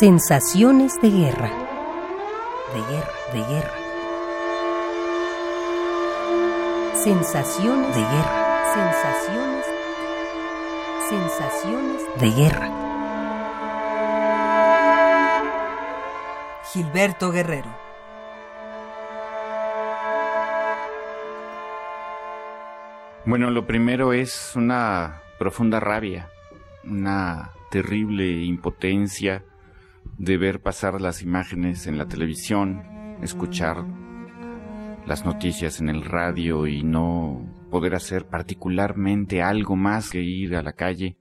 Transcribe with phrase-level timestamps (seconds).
[0.00, 1.50] Sensaciones de guerra.
[2.72, 3.74] De guerra, de guerra.
[6.94, 8.64] Sensaciones de guerra.
[8.72, 9.66] Sensaciones.
[11.06, 12.70] Sensaciones de guerra.
[16.72, 17.68] Gilberto Guerrero.
[23.26, 26.30] Bueno, lo primero es una profunda rabia,
[26.84, 29.44] una terrible impotencia
[30.20, 32.82] de ver pasar las imágenes en la televisión,
[33.22, 33.86] escuchar
[35.06, 40.62] las noticias en el radio y no poder hacer particularmente algo más que ir a
[40.62, 41.16] la calle.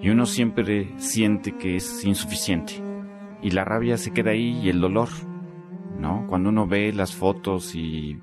[0.00, 2.82] Y uno siempre siente que es insuficiente.
[3.40, 5.10] Y la rabia se queda ahí y el dolor,
[6.00, 6.26] ¿no?
[6.26, 8.18] Cuando uno ve las fotos y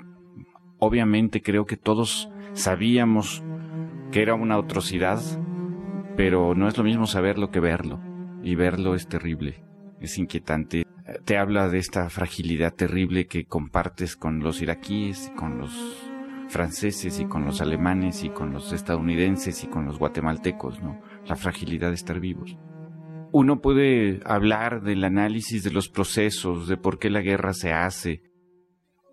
[0.78, 3.46] obviamente creo que todos sabíamos
[4.12, 5.22] que era una atrocidad,
[6.18, 8.02] pero no es lo mismo saberlo que verlo.
[8.44, 9.64] Y verlo es terrible
[10.06, 10.86] es inquietante.
[11.26, 15.72] Te habla de esta fragilidad terrible que compartes con los iraquíes, con los
[16.50, 21.00] franceses y con los alemanes y con los estadounidenses y con los guatemaltecos, ¿no?
[21.26, 22.58] La fragilidad de estar vivos.
[23.32, 28.22] Uno puede hablar del análisis de los procesos, de por qué la guerra se hace,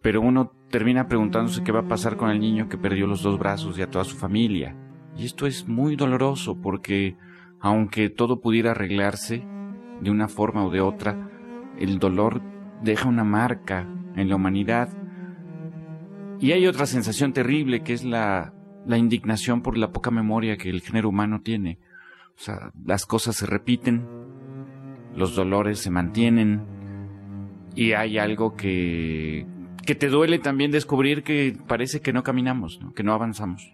[0.01, 3.39] pero uno termina preguntándose qué va a pasar con el niño que perdió los dos
[3.39, 4.77] brazos y a toda su familia.
[5.17, 7.17] Y esto es muy doloroso porque
[7.61, 9.47] aunque todo pudiera arreglarse,
[10.03, 11.31] de una forma o de otra,
[11.79, 12.43] el dolor
[12.83, 13.87] deja una marca
[14.17, 14.89] en la humanidad.
[16.41, 18.53] Y hay otra sensación terrible que es la,
[18.87, 21.79] indignación por la poca memoria que el género humano tiene.
[22.37, 24.05] O sea, las cosas se repiten,
[25.15, 26.63] los dolores se mantienen
[27.77, 29.47] y hay algo que,
[29.87, 33.73] que te duele también descubrir que parece que no caminamos, que no avanzamos.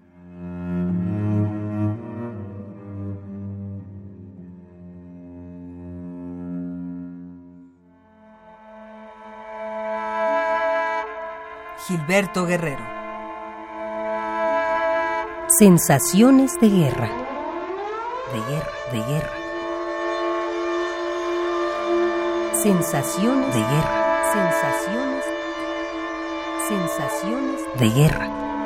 [11.89, 12.85] Gilberto Guerrero.
[15.59, 17.09] Sensaciones de guerra.
[18.31, 19.33] De guerra, de guerra.
[22.63, 24.33] Sensaciones de guerra.
[24.35, 25.25] Sensaciones.
[26.69, 28.58] Sensaciones de guerra.